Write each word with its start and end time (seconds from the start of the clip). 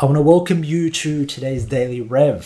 I 0.00 0.06
want 0.06 0.16
to 0.16 0.22
welcome 0.22 0.64
you 0.64 0.88
to 0.88 1.26
today's 1.26 1.66
Daily 1.66 2.00
Rev. 2.00 2.38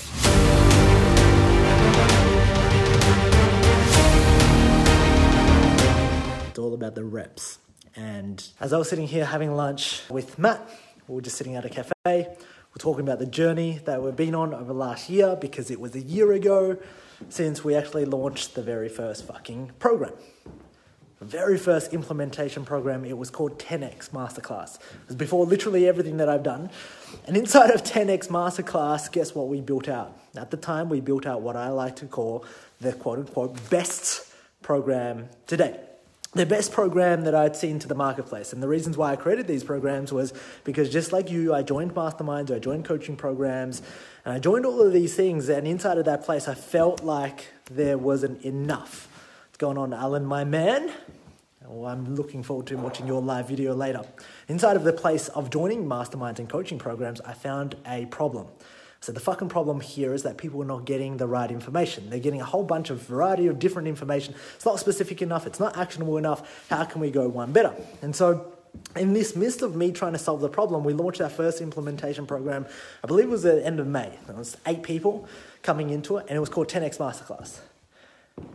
It's 6.48 6.58
all 6.58 6.74
about 6.74 6.96
the 6.96 7.04
reps. 7.04 7.60
And 7.94 8.44
as 8.58 8.72
I 8.72 8.78
was 8.78 8.88
sitting 8.88 9.06
here 9.06 9.24
having 9.24 9.54
lunch 9.54 10.02
with 10.10 10.36
Matt, 10.36 10.68
we 11.06 11.14
were 11.14 11.20
just 11.20 11.36
sitting 11.36 11.54
at 11.54 11.64
a 11.64 11.68
cafe. 11.68 11.92
We're 12.04 12.80
talking 12.80 13.04
about 13.04 13.20
the 13.20 13.26
journey 13.26 13.80
that 13.84 14.02
we've 14.02 14.16
been 14.16 14.34
on 14.34 14.52
over 14.52 14.64
the 14.64 14.74
last 14.74 15.08
year 15.08 15.36
because 15.40 15.70
it 15.70 15.78
was 15.78 15.94
a 15.94 16.00
year 16.00 16.32
ago 16.32 16.76
since 17.28 17.62
we 17.62 17.76
actually 17.76 18.04
launched 18.04 18.56
the 18.56 18.62
very 18.64 18.88
first 18.88 19.28
fucking 19.28 19.74
program. 19.78 20.14
Very 21.20 21.56
first 21.56 21.94
implementation 21.94 22.64
program, 22.64 23.04
it 23.04 23.16
was 23.16 23.30
called 23.30 23.58
10x 23.58 24.10
Masterclass. 24.10 24.76
It 24.76 25.08
was 25.08 25.16
before 25.16 25.46
literally 25.46 25.88
everything 25.88 26.18
that 26.18 26.28
I've 26.28 26.42
done. 26.42 26.70
And 27.26 27.36
inside 27.36 27.70
of 27.70 27.82
10x 27.82 28.28
Masterclass, 28.28 29.10
guess 29.10 29.34
what 29.34 29.48
we 29.48 29.60
built 29.60 29.88
out? 29.88 30.18
At 30.36 30.50
the 30.50 30.56
time, 30.56 30.88
we 30.88 31.00
built 31.00 31.24
out 31.24 31.40
what 31.40 31.56
I 31.56 31.68
like 31.68 31.96
to 31.96 32.06
call 32.06 32.44
the 32.80 32.92
quote 32.92 33.18
unquote 33.18 33.70
best 33.70 34.32
program 34.60 35.28
today 35.46 35.78
the 36.34 36.44
best 36.44 36.72
program 36.72 37.22
that 37.22 37.34
I'd 37.34 37.54
seen 37.54 37.78
to 37.78 37.88
the 37.88 37.94
marketplace. 37.94 38.52
And 38.52 38.62
the 38.62 38.68
reasons 38.68 38.96
why 38.96 39.12
I 39.12 39.16
created 39.16 39.46
these 39.46 39.62
programs 39.62 40.12
was 40.12 40.32
because 40.64 40.90
just 40.90 41.12
like 41.12 41.30
you, 41.30 41.54
I 41.54 41.62
joined 41.62 41.94
masterminds, 41.94 42.54
I 42.54 42.58
joined 42.58 42.84
coaching 42.84 43.16
programs, 43.16 43.82
and 44.24 44.34
I 44.34 44.40
joined 44.40 44.66
all 44.66 44.82
of 44.82 44.92
these 44.92 45.14
things. 45.14 45.48
And 45.48 45.66
inside 45.66 45.96
of 45.96 46.06
that 46.06 46.24
place, 46.24 46.48
I 46.48 46.54
felt 46.54 47.04
like 47.04 47.46
there 47.70 47.96
wasn't 47.96 48.44
enough. 48.44 49.08
What's 49.54 49.60
going 49.60 49.78
on, 49.78 49.92
Alan, 49.92 50.26
my 50.26 50.42
man? 50.42 50.90
Well, 51.64 51.88
I'm 51.88 52.16
looking 52.16 52.42
forward 52.42 52.66
to 52.66 52.74
watching 52.74 53.06
your 53.06 53.22
live 53.22 53.46
video 53.46 53.72
later. 53.72 54.00
Inside 54.48 54.74
of 54.74 54.82
the 54.82 54.92
place 54.92 55.28
of 55.28 55.48
joining 55.48 55.84
masterminds 55.84 56.40
and 56.40 56.48
coaching 56.48 56.76
programs, 56.76 57.20
I 57.20 57.34
found 57.34 57.76
a 57.86 58.06
problem. 58.06 58.48
So 59.00 59.12
the 59.12 59.20
fucking 59.20 59.50
problem 59.50 59.78
here 59.78 60.12
is 60.12 60.24
that 60.24 60.38
people 60.38 60.60
are 60.60 60.66
not 60.66 60.86
getting 60.86 61.18
the 61.18 61.28
right 61.28 61.48
information. 61.52 62.10
They're 62.10 62.18
getting 62.18 62.40
a 62.40 62.44
whole 62.44 62.64
bunch 62.64 62.90
of 62.90 63.00
variety 63.02 63.46
of 63.46 63.60
different 63.60 63.86
information. 63.86 64.34
It's 64.56 64.64
not 64.64 64.80
specific 64.80 65.22
enough. 65.22 65.46
It's 65.46 65.60
not 65.60 65.78
actionable 65.78 66.18
enough. 66.18 66.66
How 66.68 66.84
can 66.84 67.00
we 67.00 67.12
go 67.12 67.28
one 67.28 67.52
better? 67.52 67.76
And 68.02 68.16
so 68.16 68.54
in 68.96 69.12
this 69.12 69.36
midst 69.36 69.62
of 69.62 69.76
me 69.76 69.92
trying 69.92 70.14
to 70.14 70.18
solve 70.18 70.40
the 70.40 70.48
problem, 70.48 70.82
we 70.82 70.94
launched 70.94 71.20
our 71.20 71.30
first 71.30 71.60
implementation 71.60 72.26
program. 72.26 72.66
I 73.04 73.06
believe 73.06 73.26
it 73.26 73.30
was 73.30 73.44
at 73.44 73.54
the 73.54 73.64
end 73.64 73.78
of 73.78 73.86
May. 73.86 74.18
There 74.26 74.34
was 74.34 74.56
eight 74.66 74.82
people 74.82 75.28
coming 75.62 75.90
into 75.90 76.16
it, 76.16 76.26
and 76.26 76.36
it 76.36 76.40
was 76.40 76.48
called 76.48 76.68
10x 76.68 76.98
Masterclass. 76.98 77.60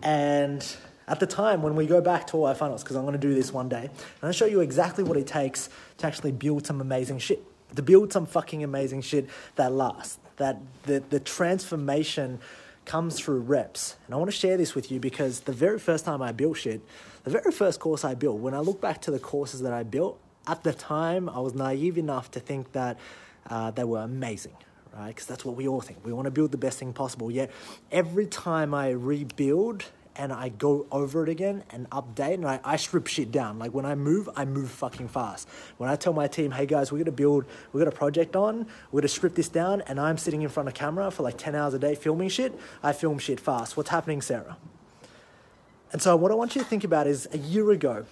And 0.03 0.65
at 1.09 1.19
the 1.19 1.27
time, 1.27 1.61
when 1.63 1.75
we 1.75 1.87
go 1.87 2.01
back 2.01 2.27
to 2.27 2.37
all 2.37 2.45
our 2.45 2.55
funnels, 2.55 2.83
because 2.83 2.95
I'm 2.95 3.01
going 3.01 3.13
to 3.13 3.19
do 3.19 3.33
this 3.33 3.51
one 3.51 3.67
day, 3.67 3.81
and 3.81 4.23
I'll 4.23 4.31
show 4.31 4.45
you 4.45 4.61
exactly 4.61 5.03
what 5.03 5.17
it 5.17 5.25
takes 5.27 5.69
to 5.97 6.07
actually 6.07 6.31
build 6.31 6.67
some 6.67 6.79
amazing 6.81 7.17
shit, 7.17 7.43
to 7.75 7.81
build 7.81 8.13
some 8.13 8.27
fucking 8.27 8.63
amazing 8.63 9.01
shit 9.01 9.27
that 9.55 9.73
lasts 9.73 10.19
that 10.37 10.57
the, 10.83 11.03
the 11.09 11.19
transformation 11.19 12.39
comes 12.85 13.19
through 13.19 13.39
reps. 13.39 13.95
And 14.05 14.15
I 14.15 14.17
want 14.17 14.31
to 14.31 14.37
share 14.37 14.55
this 14.55 14.73
with 14.73 14.91
you 14.91 14.99
because 14.99 15.41
the 15.41 15.51
very 15.51 15.79
first 15.79 16.05
time 16.05 16.21
I 16.21 16.31
built 16.31 16.57
shit, 16.57 16.81
the 17.23 17.29
very 17.31 17.51
first 17.51 17.79
course 17.79 18.05
I 18.05 18.15
built, 18.15 18.39
when 18.39 18.53
I 18.53 18.59
look 18.59 18.79
back 18.79 19.01
to 19.03 19.11
the 19.11 19.19
courses 19.19 19.61
that 19.61 19.73
I 19.73 19.83
built, 19.83 20.19
at 20.47 20.63
the 20.63 20.73
time 20.73 21.29
I 21.29 21.39
was 21.39 21.53
naive 21.53 21.97
enough 21.97 22.31
to 22.31 22.39
think 22.39 22.71
that 22.71 22.97
uh, 23.49 23.71
they 23.71 23.83
were 23.83 23.99
amazing, 23.99 24.55
right? 24.95 25.09
Because 25.09 25.25
that's 25.25 25.45
what 25.45 25.55
we 25.55 25.67
all 25.67 25.81
think. 25.81 25.99
We 26.03 26.13
want 26.13 26.25
to 26.25 26.31
build 26.31 26.51
the 26.51 26.57
best 26.57 26.79
thing 26.79 26.93
possible. 26.93 27.29
Yet 27.29 27.51
every 27.91 28.25
time 28.25 28.73
I 28.73 28.89
rebuild 28.89 29.85
and 30.19 30.33
I 30.33 30.49
go 30.49 30.85
over 30.91 31.23
it 31.23 31.29
again 31.29 31.63
and 31.69 31.89
update 31.91 32.33
and 32.35 32.45
I, 32.45 32.59
I 32.63 32.75
strip 32.75 33.07
shit 33.07 33.31
down. 33.31 33.57
Like 33.57 33.73
when 33.73 33.85
I 33.85 33.95
move, 33.95 34.29
I 34.35 34.43
move 34.43 34.69
fucking 34.69 35.07
fast. 35.07 35.47
When 35.77 35.89
I 35.89 35.95
tell 35.95 36.11
my 36.11 36.27
team, 36.27 36.51
hey 36.51 36.65
guys, 36.65 36.91
we're 36.91 36.97
gonna 36.97 37.11
build, 37.11 37.45
we 37.71 37.79
got 37.79 37.87
a 37.87 37.95
project 37.95 38.35
on, 38.35 38.67
we're 38.91 38.99
gonna 38.99 39.07
strip 39.07 39.33
this 39.33 39.47
down, 39.47 39.81
and 39.87 39.97
I'm 39.97 40.17
sitting 40.17 40.41
in 40.41 40.49
front 40.49 40.67
of 40.67 40.75
camera 40.75 41.09
for 41.09 41.23
like 41.23 41.37
10 41.37 41.55
hours 41.55 41.73
a 41.73 41.79
day 41.79 41.95
filming 41.95 42.27
shit, 42.27 42.53
I 42.83 42.91
film 42.91 43.17
shit 43.17 43.39
fast. 43.39 43.77
What's 43.77 43.89
happening, 43.89 44.21
Sarah? 44.21 44.57
And 45.93 46.01
so 46.01 46.17
what 46.17 46.31
I 46.31 46.35
want 46.35 46.53
you 46.53 46.61
to 46.61 46.67
think 46.67 46.83
about 46.83 47.07
is 47.07 47.29
a 47.31 47.37
year 47.37 47.71
ago, 47.71 48.05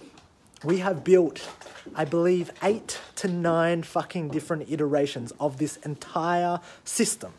we 0.64 0.78
have 0.78 1.04
built, 1.04 1.46
I 1.94 2.06
believe, 2.06 2.50
eight 2.62 2.98
to 3.16 3.28
nine 3.28 3.82
fucking 3.82 4.30
different 4.30 4.70
iterations 4.70 5.30
of 5.38 5.58
this 5.58 5.76
entire 5.78 6.60
system. 6.84 7.34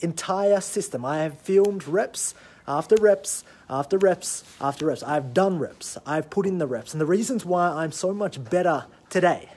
Entire 0.00 0.60
system. 0.60 1.04
I 1.04 1.18
have 1.24 1.40
filmed 1.40 1.88
reps 1.88 2.34
after 2.68 2.94
reps 2.96 3.44
after 3.68 3.98
reps 3.98 4.44
after 4.60 4.86
reps. 4.86 5.02
I've 5.02 5.34
done 5.34 5.58
reps. 5.58 5.98
I've 6.06 6.30
put 6.30 6.46
in 6.46 6.58
the 6.58 6.66
reps. 6.66 6.92
And 6.92 7.00
the 7.00 7.06
reasons 7.06 7.44
why 7.44 7.68
I'm 7.68 7.92
so 7.92 8.12
much 8.12 8.42
better 8.42 8.86
today, 9.10 9.50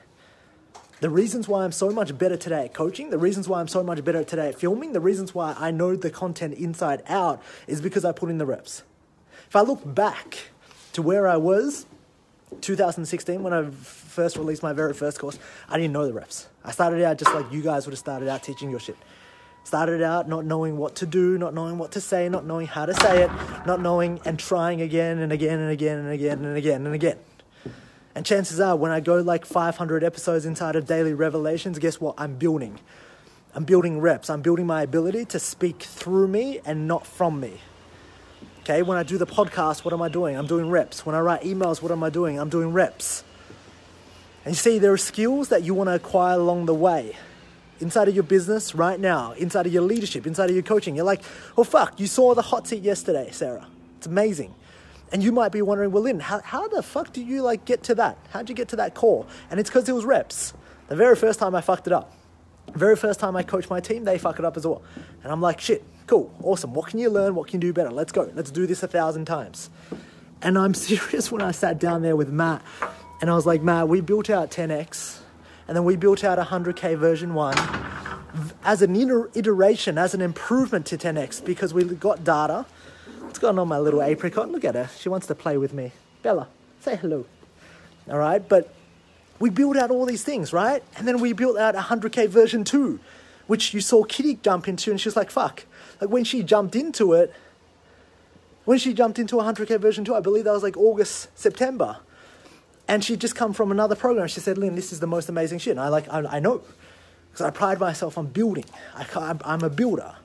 the 0.99 1.09
reasons 1.09 1.47
why 1.47 1.63
I'm 1.63 1.71
so 1.71 1.91
much 1.91 2.17
better 2.17 2.35
today 2.35 2.65
at 2.65 2.73
coaching, 2.73 3.09
the 3.09 3.17
reasons 3.17 3.47
why 3.47 3.59
I'm 3.59 3.67
so 3.67 3.83
much 3.83 4.03
better 4.03 4.23
today 4.23 4.49
at 4.49 4.59
filming, 4.59 4.93
the 4.93 4.99
reasons 4.99 5.33
why 5.33 5.55
I 5.57 5.71
know 5.71 5.95
the 5.95 6.09
content 6.09 6.55
inside 6.55 7.03
out 7.07 7.41
is 7.67 7.81
because 7.81 8.03
I 8.03 8.11
put 8.11 8.29
in 8.29 8.37
the 8.37 8.45
reps. 8.45 8.83
If 9.47 9.55
I 9.55 9.61
look 9.61 9.81
back 9.83 10.37
to 10.93 11.01
where 11.01 11.27
I 11.27 11.37
was 11.37 11.85
2016 12.61 13.43
when 13.43 13.53
I 13.53 13.69
first 13.69 14.35
released 14.35 14.63
my 14.63 14.73
very 14.73 14.93
first 14.93 15.19
course, 15.19 15.39
I 15.69 15.77
didn't 15.77 15.93
know 15.93 16.05
the 16.05 16.13
reps. 16.13 16.47
I 16.63 16.71
started 16.71 17.03
out 17.03 17.17
just 17.17 17.33
like 17.33 17.51
you 17.51 17.61
guys 17.61 17.85
would 17.85 17.93
have 17.93 17.99
started 17.99 18.27
out 18.27 18.43
teaching 18.43 18.69
your 18.69 18.79
shit. 18.79 18.97
Started 19.63 20.01
out 20.01 20.27
not 20.27 20.45
knowing 20.45 20.77
what 20.77 20.95
to 20.95 21.05
do, 21.05 21.37
not 21.37 21.53
knowing 21.53 21.77
what 21.77 21.91
to 21.91 22.01
say, 22.01 22.27
not 22.27 22.45
knowing 22.45 22.65
how 22.65 22.85
to 22.85 22.93
say 22.93 23.23
it, 23.23 23.31
not 23.65 23.81
knowing 23.81 24.19
and 24.25 24.39
trying 24.39 24.81
again 24.81 25.19
and 25.19 25.31
again 25.31 25.59
and 25.59 25.71
again 25.71 25.99
and 25.99 26.09
again 26.09 26.43
and 26.43 26.57
again 26.57 26.85
and 26.85 26.95
again. 26.95 27.17
And 28.15 28.25
chances 28.25 28.59
are, 28.59 28.75
when 28.75 28.91
I 28.91 28.99
go 28.99 29.17
like 29.21 29.45
500 29.45 30.03
episodes 30.03 30.45
inside 30.45 30.75
of 30.75 30.87
Daily 30.87 31.13
Revelations, 31.13 31.77
guess 31.77 32.01
what? 32.01 32.15
I'm 32.17 32.35
building. 32.35 32.79
I'm 33.53 33.63
building 33.63 33.99
reps. 33.99 34.29
I'm 34.29 34.41
building 34.41 34.65
my 34.65 34.81
ability 34.81 35.25
to 35.25 35.39
speak 35.39 35.83
through 35.83 36.27
me 36.27 36.59
and 36.65 36.87
not 36.87 37.05
from 37.05 37.39
me. 37.39 37.61
Okay, 38.61 38.81
when 38.81 38.97
I 38.97 39.03
do 39.03 39.17
the 39.17 39.27
podcast, 39.27 39.85
what 39.85 39.93
am 39.93 40.01
I 40.01 40.09
doing? 40.09 40.35
I'm 40.35 40.47
doing 40.47 40.69
reps. 40.69 41.05
When 41.05 41.15
I 41.15 41.19
write 41.19 41.41
emails, 41.41 41.81
what 41.81 41.91
am 41.91 42.03
I 42.03 42.09
doing? 42.09 42.39
I'm 42.39 42.49
doing 42.49 42.73
reps. 42.73 43.23
And 44.45 44.53
you 44.53 44.57
see, 44.57 44.79
there 44.79 44.91
are 44.91 44.97
skills 44.97 45.49
that 45.49 45.63
you 45.63 45.73
want 45.73 45.87
to 45.89 45.95
acquire 45.95 46.37
along 46.37 46.65
the 46.65 46.73
way 46.73 47.15
inside 47.79 48.07
of 48.07 48.15
your 48.15 48.23
business 48.23 48.75
right 48.75 48.99
now, 48.99 49.31
inside 49.33 49.65
of 49.65 49.73
your 49.73 49.83
leadership, 49.83 50.27
inside 50.27 50.49
of 50.49 50.55
your 50.55 50.63
coaching. 50.63 50.95
You're 50.95 51.05
like, 51.05 51.21
oh 51.57 51.63
fuck, 51.63 51.99
you 51.99 52.07
saw 52.07 52.33
the 52.35 52.41
hot 52.41 52.67
seat 52.67 52.83
yesterday, 52.83 53.29
Sarah. 53.31 53.67
It's 53.97 54.07
amazing. 54.07 54.53
And 55.11 55.23
you 55.23 55.31
might 55.31 55.51
be 55.51 55.61
wondering, 55.61 55.91
well, 55.91 56.03
Linh, 56.03 56.19
how, 56.19 56.39
how 56.41 56.67
the 56.67 56.83
fuck 56.83 57.11
do 57.13 57.23
you 57.23 57.41
like 57.41 57.65
get 57.65 57.83
to 57.83 57.95
that? 57.95 58.17
How'd 58.31 58.49
you 58.49 58.55
get 58.55 58.69
to 58.69 58.75
that 58.77 58.93
core? 58.93 59.25
And 59.49 59.59
it's 59.59 59.69
because 59.69 59.89
it 59.89 59.93
was 59.93 60.05
reps. 60.05 60.53
The 60.87 60.95
very 60.95 61.15
first 61.15 61.39
time 61.39 61.55
I 61.55 61.61
fucked 61.61 61.87
it 61.87 61.93
up. 61.93 62.13
The 62.67 62.77
very 62.77 62.95
first 62.95 63.19
time 63.19 63.35
I 63.35 63.41
coached 63.41 63.69
my 63.69 63.79
team, 63.79 64.03
they 64.03 64.19
fuck 64.19 64.37
it 64.37 64.45
up 64.45 64.55
as 64.55 64.67
well. 64.67 64.83
And 65.23 65.31
I'm 65.31 65.41
like, 65.41 65.59
shit, 65.59 65.83
cool, 66.05 66.31
awesome. 66.43 66.73
What 66.73 66.87
can 66.87 66.99
you 66.99 67.09
learn? 67.09 67.33
What 67.33 67.47
can 67.47 67.59
you 67.59 67.69
do 67.69 67.73
better? 67.73 67.89
Let's 67.89 68.11
go. 68.11 68.31
Let's 68.35 68.51
do 68.51 68.67
this 68.67 68.83
a 68.83 68.87
thousand 68.87 69.25
times. 69.25 69.69
And 70.41 70.57
I'm 70.57 70.73
serious 70.75 71.31
when 71.31 71.41
I 71.41 71.51
sat 71.51 71.79
down 71.79 72.03
there 72.03 72.15
with 72.15 72.29
Matt 72.29 72.61
and 73.21 73.29
I 73.29 73.35
was 73.35 73.45
like, 73.45 73.63
Matt, 73.63 73.87
we 73.87 74.01
built 74.01 74.29
out 74.29 74.51
10x 74.51 75.18
and 75.69 75.75
then 75.75 75.83
we 75.83 75.95
built 75.95 76.23
out 76.23 76.39
a 76.39 76.45
100k 76.45 76.97
version 76.97 77.35
1 77.35 77.55
as 78.63 78.81
an 78.81 78.95
iteration, 79.35 79.99
as 79.99 80.15
an 80.15 80.21
improvement 80.21 80.87
to 80.87 80.97
10x 80.97 81.45
because 81.45 81.75
we 81.75 81.83
got 81.83 82.23
data. 82.23 82.65
What's 83.19 83.37
going 83.37 83.59
on, 83.59 83.67
my 83.67 83.77
little 83.77 84.01
apricot? 84.01 84.49
Look 84.51 84.65
at 84.65 84.73
her. 84.73 84.89
She 84.97 85.09
wants 85.09 85.27
to 85.27 85.35
play 85.35 85.59
with 85.59 85.71
me. 85.71 85.91
Bella, 86.23 86.47
say 86.79 86.95
hello. 86.95 87.23
All 88.09 88.17
right, 88.17 88.49
but 88.49 88.73
we 89.37 89.51
built 89.51 89.77
out 89.77 89.91
all 89.91 90.07
these 90.07 90.23
things, 90.23 90.51
right? 90.51 90.83
And 90.97 91.07
then 91.07 91.19
we 91.19 91.33
built 91.33 91.59
out 91.59 91.75
a 91.75 91.81
100k 91.81 92.29
version 92.29 92.63
2, 92.63 92.99
which 93.45 93.71
you 93.71 93.79
saw 93.79 94.03
Kitty 94.03 94.39
jump 94.41 94.67
into, 94.67 94.89
and 94.89 94.99
she 94.99 95.07
was 95.07 95.15
like, 95.15 95.29
fuck. 95.29 95.65
Like 96.01 96.09
when 96.09 96.23
she 96.23 96.41
jumped 96.41 96.75
into 96.75 97.13
it, 97.13 97.31
when 98.65 98.79
she 98.79 98.95
jumped 98.95 99.19
into 99.19 99.39
a 99.39 99.43
100k 99.43 99.79
version 99.79 100.03
2, 100.03 100.15
I 100.15 100.19
believe 100.19 100.45
that 100.45 100.51
was 100.51 100.63
like 100.63 100.77
August, 100.77 101.27
September. 101.37 101.97
And 102.89 103.05
she'd 103.05 103.21
just 103.21 103.35
come 103.35 103.53
from 103.53 103.71
another 103.71 103.95
program. 103.95 104.27
She 104.27 104.39
said, 104.39 104.57
Linh, 104.57 104.73
this 104.73 104.91
is 104.91 104.99
the 104.99 105.07
most 105.07 105.29
amazing 105.29 105.59
shit. 105.59 105.71
And 105.71 105.79
I 105.79 105.89
like, 105.89 106.09
I, 106.09 106.25
I 106.25 106.39
know, 106.39 106.63
because 107.29 107.45
I 107.45 107.51
pride 107.51 107.79
myself 107.79 108.17
on 108.17 108.25
building. 108.25 108.65
I, 108.95 109.35
I'm 109.45 109.61
a 109.61 109.69
builder, 109.69 110.15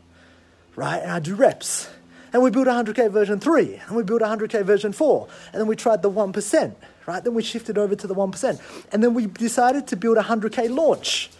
right? 0.74 1.02
And 1.02 1.10
I 1.10 1.20
do 1.20 1.34
reps. 1.34 1.90
And 2.32 2.42
we 2.42 2.50
built 2.50 2.66
a 2.66 2.70
100K 2.70 3.10
version 3.10 3.38
3, 3.38 3.80
and 3.86 3.96
we 3.96 4.02
built 4.02 4.22
a 4.22 4.24
100K 4.24 4.64
version 4.64 4.94
4, 4.94 5.28
and 5.52 5.60
then 5.60 5.68
we 5.68 5.76
tried 5.76 6.00
the 6.00 6.10
1%, 6.10 6.74
right? 7.06 7.22
Then 7.22 7.34
we 7.34 7.42
shifted 7.42 7.76
over 7.76 7.94
to 7.94 8.06
the 8.06 8.14
1%. 8.14 8.86
And 8.90 9.04
then 9.04 9.12
we 9.12 9.26
decided 9.26 9.86
to 9.88 9.96
build 9.96 10.16
a 10.16 10.22
100K 10.22 10.74
launch. 10.74 11.30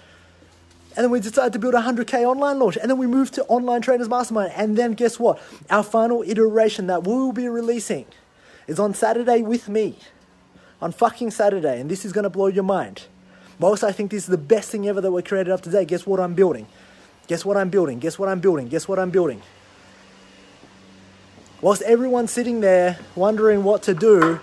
And 0.95 1.05
then 1.05 1.11
we 1.11 1.21
decided 1.21 1.55
to 1.55 1.59
build 1.59 1.73
a 1.73 1.81
100K 1.81 2.23
online 2.25 2.59
launch. 2.59 2.77
And 2.77 2.91
then 2.91 2.99
we 2.99 3.07
moved 3.07 3.33
to 3.35 3.45
Online 3.47 3.81
Trainers 3.81 4.11
Mastermind. 4.11 4.53
And 4.55 4.77
then 4.77 4.93
guess 4.93 5.19
what? 5.19 5.43
Our 5.71 5.83
final 5.83 6.23
iteration 6.23 6.87
that 6.89 7.05
we 7.05 7.15
will 7.15 7.33
be 7.33 7.49
releasing 7.49 8.05
is 8.69 8.79
on 8.79 8.93
Saturday 8.95 9.41
with 9.41 9.69
me 9.71 9.97
on 10.85 10.93
fucking 10.93 11.31
Saturday, 11.31 11.81
and 11.81 11.91
this 11.91 12.05
is 12.05 12.13
to 12.13 12.29
blow 12.29 12.47
your 12.47 12.63
mind. 12.63 13.07
Whilst 13.59 13.83
I 13.83 13.91
think 13.91 14.11
this 14.11 14.25
is 14.25 14.29
the 14.29 14.37
best 14.37 14.71
thing 14.71 14.87
ever 14.87 15.01
that 15.01 15.11
we 15.11 15.23
created 15.23 15.51
up 15.51 15.63
today, 15.63 15.87
guess 15.87 16.07
what 16.07 16.21
I'm 16.21 16.35
building? 16.35 16.67
Guess 17.27 17.43
what 17.43 17.57
I'm 17.57 17.71
building? 17.71 18.01
Guess 18.01 18.19
what 18.19 18.29
I'm 18.29 18.41
building? 18.41 18.69
Guess 18.69 18.87
what 18.87 18.99
I'm 18.99 19.09
building? 19.09 19.41
Whilst 21.63 21.81
everyone's 21.83 22.31
sitting 22.31 22.61
there 22.61 22.99
wondering 23.17 23.65
what 23.65 23.85
to 23.85 23.95
do, 23.95 24.39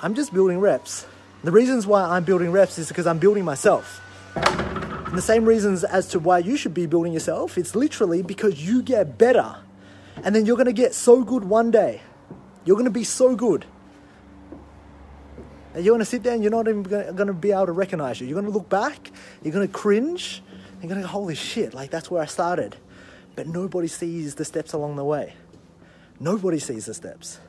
I'm 0.00 0.16
just 0.16 0.34
building 0.34 0.58
reps. 0.58 1.06
The 1.44 1.52
reasons 1.52 1.86
why 1.86 2.02
I'm 2.02 2.24
building 2.24 2.50
reps 2.50 2.76
is 2.80 2.88
because 2.88 3.06
I'm 3.06 3.20
building 3.20 3.44
myself. 3.44 4.00
And 4.34 5.16
the 5.16 5.22
same 5.22 5.44
reasons 5.44 5.84
as 5.84 6.08
to 6.08 6.18
why 6.18 6.38
you 6.38 6.56
should 6.56 6.74
be 6.74 6.86
building 6.86 7.12
yourself, 7.12 7.56
it's 7.56 7.76
literally 7.76 8.22
because 8.22 8.60
you 8.60 8.82
get 8.82 9.18
better. 9.18 9.54
And 10.24 10.34
then 10.34 10.46
you're 10.46 10.56
to 10.66 10.72
get 10.72 10.94
so 10.94 11.22
good 11.22 11.44
one 11.44 11.70
day. 11.70 12.00
You're 12.64 12.74
to 12.86 12.90
be 12.90 13.04
so 13.04 13.36
good. 13.36 13.66
And 15.74 15.84
you're 15.84 15.92
going 15.92 16.00
to 16.00 16.06
sit 16.06 16.22
there 16.22 16.34
and 16.34 16.42
you're 16.42 16.52
not 16.52 16.68
even 16.68 16.82
going 16.82 17.26
to 17.26 17.32
be 17.32 17.50
able 17.50 17.66
to 17.66 17.72
recognize 17.72 18.20
you. 18.20 18.26
You're 18.26 18.40
going 18.40 18.50
to 18.50 18.56
look 18.56 18.68
back, 18.68 19.10
you're 19.42 19.52
going 19.52 19.66
to 19.66 19.72
cringe, 19.72 20.42
you're 20.80 20.88
going 20.88 21.00
to 21.00 21.06
go, 21.06 21.12
holy 21.12 21.34
shit, 21.34 21.74
like 21.74 21.90
that's 21.90 22.10
where 22.10 22.22
I 22.22 22.26
started. 22.26 22.76
But 23.34 23.48
nobody 23.48 23.88
sees 23.88 24.36
the 24.36 24.44
steps 24.44 24.72
along 24.72 24.96
the 24.96 25.04
way. 25.04 25.34
Nobody 26.20 26.60
sees 26.60 26.86
the 26.86 26.94
steps. 26.94 27.40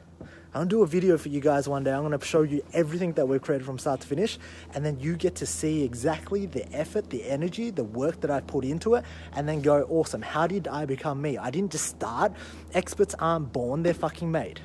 I'm 0.56 0.62
gonna 0.62 0.70
do 0.70 0.84
a 0.84 0.88
video 0.88 1.18
for 1.18 1.28
you 1.28 1.42
guys 1.42 1.68
one 1.68 1.84
day. 1.84 1.92
I'm 1.92 2.02
gonna 2.04 2.24
show 2.24 2.44
you 2.44 2.64
everything 2.72 3.12
that 3.14 3.28
we've 3.28 3.42
created 3.42 3.66
from 3.66 3.78
start 3.78 4.00
to 4.00 4.08
finish, 4.08 4.40
and 4.74 4.86
then 4.86 4.98
you 5.02 5.18
get 5.18 5.36
to 5.36 5.46
see 5.46 5.84
exactly 5.84 6.46
the 6.46 6.72
effort, 6.74 7.10
the 7.10 7.26
energy, 7.26 7.72
the 7.72 7.84
work 7.84 8.22
that 8.22 8.32
I 8.32 8.40
put 8.40 8.64
into 8.64 8.96
it, 8.96 9.04
and 9.34 9.50
then 9.50 9.62
go, 9.62 9.84
awesome, 9.84 10.22
how 10.22 10.48
did 10.48 10.70
I 10.70 10.86
become 10.86 11.22
me? 11.22 11.38
I 11.38 11.52
didn't 11.52 11.74
just 11.74 11.88
start. 11.88 12.32
Experts 12.74 13.14
aren't 13.20 13.52
born, 13.52 13.84
they're 13.84 13.94
fucking 13.94 14.32
made. 14.32 14.62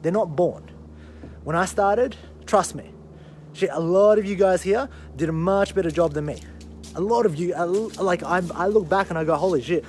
They're 0.00 0.12
not 0.12 0.36
born. 0.36 0.70
When 1.42 1.56
I 1.56 1.64
started, 1.64 2.14
trust 2.46 2.76
me, 2.76 2.92
shit, 3.52 3.70
a 3.72 3.80
lot 3.80 4.18
of 4.18 4.26
you 4.26 4.36
guys 4.36 4.62
here 4.62 4.88
did 5.16 5.28
a 5.28 5.32
much 5.32 5.74
better 5.74 5.90
job 5.90 6.12
than 6.12 6.26
me. 6.26 6.40
A 6.94 7.00
lot 7.00 7.26
of 7.26 7.36
you, 7.36 7.54
like, 7.54 8.22
I, 8.22 8.42
I 8.54 8.66
look 8.66 8.88
back 8.88 9.10
and 9.10 9.18
I 9.18 9.24
go, 9.24 9.34
holy 9.34 9.62
shit, 9.62 9.84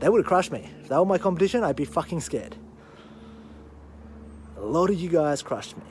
they 0.00 0.08
would 0.08 0.18
have 0.18 0.26
crushed 0.26 0.50
me. 0.50 0.68
If 0.82 0.88
that 0.88 0.98
were 0.98 1.06
my 1.06 1.18
competition, 1.18 1.62
I'd 1.62 1.76
be 1.76 1.84
fucking 1.84 2.20
scared 2.20 2.56
a 4.60 4.64
lot 4.64 4.90
of 4.90 5.00
you 5.00 5.08
guys 5.08 5.42
crushed 5.42 5.76
me, 5.76 5.84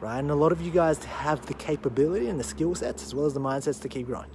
right? 0.00 0.18
And 0.18 0.30
a 0.30 0.34
lot 0.34 0.52
of 0.52 0.62
you 0.62 0.70
guys 0.70 1.02
have 1.04 1.44
the 1.46 1.54
capability 1.54 2.28
and 2.28 2.38
the 2.38 2.44
skill 2.44 2.74
sets 2.74 3.02
as 3.02 3.14
well 3.14 3.26
as 3.26 3.34
the 3.34 3.40
mindsets 3.40 3.80
to 3.82 3.88
keep 3.88 4.06
growing. 4.06 4.30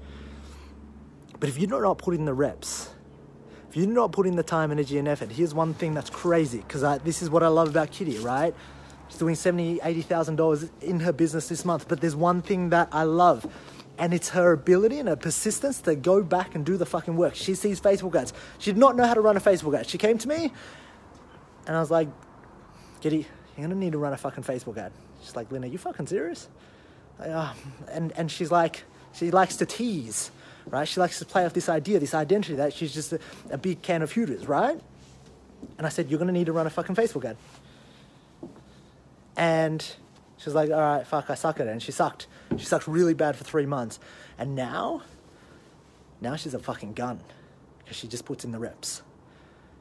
But 1.39 1.47
if 1.47 1.57
you're 1.57 1.69
not 1.69 1.97
putting 1.97 2.25
the 2.25 2.33
reps, 2.33 2.89
if 3.69 3.77
you're 3.77 3.88
not 3.88 4.12
putting 4.12 4.36
the 4.36 4.44
time, 4.44 4.71
energy, 4.71 4.97
and 4.97 5.07
effort, 5.07 5.31
here's 5.31 5.53
one 5.53 5.74
thing 5.74 5.94
that's 5.94 6.09
crazy 6.09 6.57
because 6.57 6.81
this 7.03 7.21
is 7.21 7.30
what 7.30 7.44
I 7.44 7.47
love 7.47 7.69
about 7.69 7.91
Kitty, 7.91 8.19
right? 8.19 8.53
She's 9.10 9.18
doing 9.18 9.36
seventy, 9.36 9.80
eighty 9.84 10.02
thousand 10.02 10.38
dollars 10.38 10.70
in 10.82 11.02
her 11.02 11.12
business 11.12 11.50
this 11.50 11.66
month. 11.66 11.88
But 11.88 12.00
there's 12.02 12.16
one 12.16 12.42
thing 12.42 12.70
that 12.70 12.90
I 12.92 13.04
love, 13.04 13.46
and 13.98 14.14
it's 14.14 14.30
her 14.30 14.54
ability 14.54 15.00
and 15.00 15.10
her 15.10 15.16
persistence 15.16 15.82
to 15.82 15.96
go 15.96 16.24
back 16.24 16.56
and 16.56 16.66
do 16.66 16.78
the 16.78 16.86
fucking 16.86 17.18
work. 17.18 17.36
She 17.36 17.56
sees 17.56 17.82
Facebook 17.82 18.16
ads. 18.16 18.34
She 18.60 18.72
did 18.72 18.78
not 18.78 18.96
know 18.96 19.06
how 19.06 19.16
to 19.16 19.22
run 19.22 19.36
a 19.36 19.42
Facebook 19.42 19.78
ad. 19.78 19.88
She 19.88 19.98
came 19.98 20.18
to 20.20 20.28
me, 20.28 20.54
and 21.68 21.76
I 21.76 21.80
was 21.80 21.92
like, 21.92 22.08
Kitty, 23.02 23.28
you're 23.58 23.68
gonna 23.68 23.80
need 23.80 23.94
to 23.94 23.98
run 23.98 24.14
a 24.14 24.18
fucking 24.18 24.44
Facebook 24.44 24.78
ad. 24.78 24.92
She's 25.22 25.36
like, 25.36 25.52
Linh, 25.52 25.64
are 25.64 25.68
you 25.68 25.78
fucking 25.78 26.08
serious? 26.08 26.48
Oh. 27.22 27.54
and, 27.92 28.14
and 28.14 28.32
she's 28.32 28.52
like, 28.52 28.84
she 29.14 29.32
likes 29.32 29.58
to 29.58 29.66
tease, 29.66 30.32
right? 30.68 30.88
She 30.88 31.00
likes 31.02 31.20
to 31.20 31.26
play 31.26 31.46
off 31.46 31.52
this 31.52 31.68
idea, 31.68 32.00
this 32.00 32.14
identity 32.14 32.56
that 32.56 32.74
she's 32.74 32.94
just 32.94 33.12
a, 33.12 33.20
a 33.50 33.58
big 33.58 33.82
can 33.82 34.02
of 34.02 34.12
Hooters, 34.14 34.48
right? 34.48 34.80
And 35.78 35.86
I 35.86 35.90
said, 35.90 36.10
you're 36.10 36.20
gonna 36.20 36.32
need 36.32 36.46
to 36.46 36.54
run 36.54 36.68
a 36.68 36.70
fucking 36.70 36.96
Facebook 36.96 37.26
ad. 37.26 37.36
And 39.39 39.81
she 40.36 40.45
was 40.45 40.53
like, 40.53 40.69
all 40.69 40.81
right, 40.81 41.07
fuck, 41.07 41.30
I 41.30 41.36
suck 41.36 41.62
at 41.62 41.68
it. 41.68 41.69
And 41.69 41.81
she 41.81 41.94
sucked. 41.94 42.27
She 42.57 42.65
sucked 42.65 42.89
really 42.89 43.13
bad 43.13 43.38
for 43.38 43.45
three 43.45 43.65
months. 43.65 43.97
And 44.38 44.53
now, 44.53 45.03
now 46.19 46.36
she's 46.36 46.53
a 46.53 46.59
fucking 46.59 46.91
gun 46.91 47.21
because 47.80 47.95
she 47.95 48.09
just 48.09 48.25
puts 48.25 48.44
in 48.44 48.51
the 48.51 48.59
reps. 48.59 49.01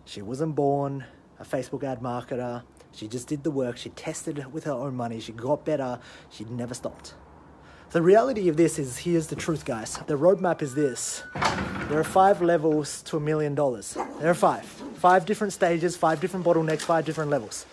She 0.05 0.23
wasn't 0.23 0.55
born 0.55 1.05
a 1.41 1.45
Facebook 1.45 1.83
ad 1.83 2.01
marketer. 2.01 2.63
She 2.93 3.09
just 3.09 3.27
did 3.27 3.43
the 3.43 3.51
work, 3.51 3.77
she 3.77 3.91
tested 3.91 4.39
it 4.39 4.53
with 4.53 4.65
her 4.65 4.73
own 4.73 4.95
money, 4.95 5.21
she 5.21 5.33
got 5.33 5.65
better, 5.65 6.01
she 6.31 6.45
never 6.45 6.75
stopped. 6.75 7.15
The 7.91 8.01
reality 8.03 8.49
of 8.49 8.57
this 8.57 8.79
is 8.79 8.99
here's 8.99 9.27
the 9.27 9.37
truth, 9.37 9.65
guys. 9.65 9.99
The 10.07 10.17
roadmap 10.17 10.63
is 10.63 10.75
this 10.75 11.25
there 11.35 11.99
are 11.99 12.05
five 12.05 12.43
levels 12.43 13.03
to 13.03 13.17
a 13.17 13.21
million 13.21 13.55
dollars. 13.55 13.97
There 14.21 14.31
are 14.31 14.35
five. 14.35 14.65
Five 14.65 15.27
different 15.27 15.53
stages, 15.53 15.97
five 15.97 16.21
different 16.21 16.47
bottlenecks, 16.47 16.83
five 16.83 17.05
different 17.05 17.31
levels. 17.31 17.67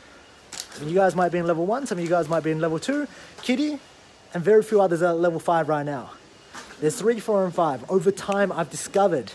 Some 0.76 0.88
of 0.88 0.90
you 0.90 0.96
guys 0.96 1.16
might 1.16 1.32
be 1.32 1.38
in 1.38 1.48
level 1.48 1.66
one, 1.66 1.88
some 1.88 1.98
of 1.98 2.04
you 2.04 2.10
guys 2.10 2.28
might 2.28 2.44
be 2.44 2.52
in 2.52 2.60
level 2.60 2.80
two. 2.80 3.08
Kitty 3.42 3.80
and 4.34 4.44
very 4.44 4.62
few 4.62 4.82
others 4.82 5.02
are 5.02 5.12
at 5.12 5.20
level 5.20 5.40
five 5.40 5.70
right 5.70 5.86
now. 5.86 6.12
There's 6.82 7.00
three, 7.00 7.22
four, 7.22 7.46
and 7.46 7.56
five. 7.56 7.90
Over 7.90 8.12
time, 8.12 8.52
I've 8.52 8.70
discovered 8.70 9.32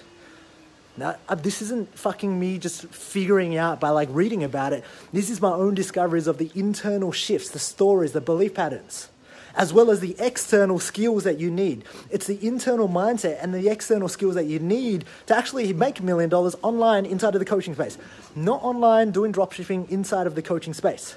now, 0.97 1.17
uh, 1.31 1.35
this 1.35 1.63
isn't 1.63 1.97
fucking 1.97 2.39
me 2.39 2.59
just 2.59 2.87
figuring 2.89 3.57
out 3.57 3.81
by 3.81 3.89
like 3.89 4.11
reading 4.13 4.45
about 4.45 4.75
it. 4.75 4.85
This 5.15 5.31
is 5.31 5.41
my 5.41 5.51
own 5.51 5.75
discoveries 5.75 6.27
of 6.27 6.37
the 6.37 6.51
internal 6.55 7.11
shifts, 7.11 7.49
the 7.49 7.59
stories, 7.59 8.13
the 8.13 8.21
belief 8.21 8.53
patterns, 8.53 9.09
as 9.55 9.73
well 9.73 9.91
as 9.91 10.01
the 10.01 10.15
external 10.19 10.79
skills 10.79 11.25
that 11.25 11.39
you 11.39 11.51
need. 11.51 11.85
It's 12.11 12.27
the 12.27 12.45
internal 12.47 12.87
mindset 12.87 13.39
and 13.41 13.55
the 13.55 13.71
external 13.71 14.09
skills 14.09 14.35
that 14.35 14.45
you 14.45 14.59
need 14.59 15.07
to 15.25 15.35
actually 15.35 15.73
make 15.73 16.01
a 16.01 16.03
million 16.03 16.29
dollars 16.29 16.55
online 16.61 17.07
inside 17.07 17.35
of 17.35 17.39
the 17.39 17.47
coaching 17.47 17.73
space. 17.73 17.97
Not 18.37 18.63
online 18.63 19.11
doing 19.11 19.33
dropshipping 19.33 19.89
inside 19.89 20.27
of 20.27 20.35
the 20.35 20.43
coaching 20.43 20.75
space. 20.75 21.17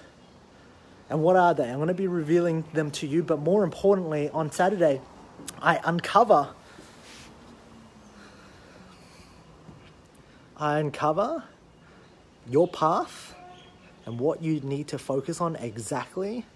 And 1.13 1.21
what 1.21 1.35
are 1.35 1.53
they? 1.53 1.69
I'm 1.69 1.75
going 1.75 1.89
to 1.89 1.93
be 1.93 2.07
revealing 2.07 2.63
them 2.73 2.89
to 2.89 3.05
you, 3.05 3.21
but 3.21 3.37
more 3.37 3.63
importantly, 3.63 4.31
on 4.31 4.51
Saturday, 4.51 4.99
I 5.61 5.79
uncover 5.83 6.49
I 10.57 10.79
uncover 10.79 11.43
your 12.49 12.67
path 12.67 13.35
and 14.07 14.19
what 14.19 14.41
you 14.41 14.59
need 14.61 14.87
to 14.87 14.97
focus 14.97 15.39
on 15.39 15.55
exactly. 15.57 16.47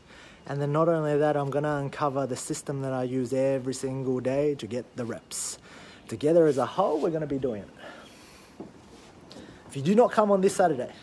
And 0.48 0.60
then 0.60 0.71
not 0.71 0.89
only 0.89 1.15
that, 1.19 1.38
I'm 1.38 1.51
going 1.51 1.63
to 1.63 1.75
uncover 1.75 2.25
the 2.25 2.36
system 2.36 2.81
that 2.81 2.94
I 2.94 3.03
use 3.03 3.33
every 3.33 3.75
single 3.75 4.19
day 4.19 4.56
to 4.56 4.65
get 4.65 4.95
the 4.95 5.06
reps. 5.06 5.60
Together 6.07 6.48
as 6.48 6.57
a 6.57 6.65
whole, 6.65 7.00
we're 7.00 7.12
going 7.12 7.21
to 7.21 7.27
be 7.27 7.38
doing 7.38 7.62
it. 7.62 8.65
If 9.68 9.75
you 9.75 9.83
do 9.83 9.94
not 9.94 10.12
come 10.12 10.31
on 10.31 10.42
this 10.42 10.56
Saturday, 10.56 10.94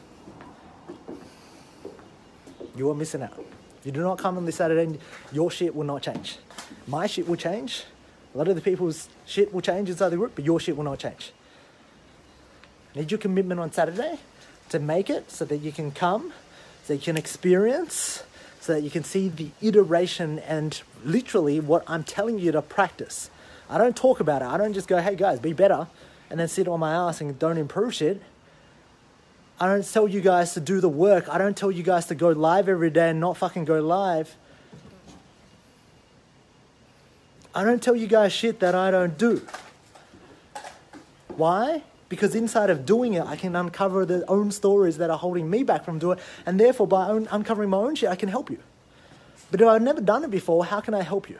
you 2.77 2.91
are 2.91 2.95
missing 2.95 3.23
out. 3.23 3.45
You 3.85 3.93
do 3.93 4.01
not 4.01 4.19
come 4.19 4.37
on 4.37 4.47
this 4.47 4.57
Saturday, 4.57 4.99
your 5.33 5.51
shit 5.51 5.75
will 5.75 5.85
not 5.85 6.03
change. 6.03 6.39
My 6.87 7.07
shit 7.07 7.29
will 7.29 7.37
change. 7.37 7.85
A 8.35 8.39
lot 8.39 8.49
of 8.49 8.57
the 8.57 8.63
people's 8.63 9.09
shit 9.27 9.53
will 9.53 9.61
change 9.61 9.89
inside 9.89 10.09
the 10.09 10.17
group, 10.17 10.33
but 10.35 10.45
your 10.45 10.59
shit 10.59 10.77
will 10.77 10.85
not 10.85 10.99
change. 10.99 11.33
Need 12.95 13.11
your 13.11 13.19
commitment 13.19 13.61
on 13.61 13.73
Saturday 13.73 14.19
to 14.71 14.79
make 14.79 15.11
it 15.11 15.31
so 15.31 15.45
that 15.45 15.59
you 15.59 15.73
can 15.73 15.91
come, 15.91 16.33
so 16.85 16.95
you 16.95 17.01
can 17.01 17.17
experience, 17.17 18.25
so 18.61 18.73
that 18.73 18.83
you 18.83 18.91
can 18.91 19.05
see 19.05 19.29
the 19.29 19.51
iteration 19.61 20.39
and 20.39 20.81
literally 21.05 21.61
what 21.61 21.85
I'm 21.87 22.03
telling 22.03 22.39
you 22.39 22.51
to 22.53 22.63
practice. 22.63 23.31
I 23.69 23.79
don't 23.79 23.97
talk 23.97 24.21
about 24.21 24.43
it. 24.43 24.47
I 24.47 24.57
don't 24.57 24.73
just 24.73 24.89
go, 24.89 24.99
hey 24.99 25.17
guys, 25.17 25.39
be 25.39 25.53
better, 25.53 25.87
and 26.31 26.41
then 26.41 26.49
sit 26.49 26.67
on 26.69 26.81
my 26.81 26.93
ass 26.93 27.21
and 27.21 27.39
don't 27.39 27.59
improve 27.59 27.95
shit. 27.95 28.23
I 29.61 29.67
don't 29.67 29.89
tell 29.89 30.09
you 30.09 30.21
guys 30.21 30.55
to 30.55 30.61
do 30.61 30.81
the 30.81 30.89
work. 30.89 31.29
I 31.29 31.39
don't 31.39 31.57
tell 31.57 31.71
you 31.71 31.83
guys 31.83 32.07
to 32.07 32.15
go 32.15 32.31
live 32.31 32.69
every 32.69 32.91
day 32.91 33.11
and 33.11 33.21
not 33.21 33.37
fucking 33.37 33.65
go 33.65 33.81
live. 33.81 34.35
I 37.55 37.63
don't 37.63 37.81
tell 37.81 37.95
you 37.95 38.09
guys 38.09 38.33
shit 38.33 38.59
that 38.61 38.75
I 38.75 38.91
don't 38.91 39.17
do. 39.17 39.47
Why? 41.29 41.83
Because 42.09 42.35
inside 42.35 42.69
of 42.69 42.85
doing 42.85 43.15
it, 43.15 43.25
I 43.25 43.37
can 43.37 43.55
uncover 43.55 44.05
the 44.05 44.29
own 44.29 44.51
stories 44.51 44.99
that 44.99 45.09
are 45.09 45.19
holding 45.19 45.49
me 45.49 45.63
back 45.63 45.85
from 45.85 46.01
doing 46.01 46.19
it. 46.19 46.25
And 46.47 46.59
therefore, 46.59 46.89
by 46.89 47.11
uncovering 47.31 47.71
my 47.71 47.79
own 47.79 47.95
shit, 47.95 48.09
I 48.09 48.17
can 48.17 48.29
help 48.29 48.51
you. 48.51 48.59
But 49.53 49.61
if 49.61 49.69
I've 49.69 49.83
never 49.83 50.01
done 50.01 50.25
it 50.25 50.31
before, 50.31 50.65
how 50.65 50.81
can 50.81 50.95
I 50.95 51.03
help 51.03 51.31
you? 51.31 51.39